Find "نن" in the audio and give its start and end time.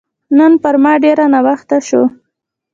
0.37-0.53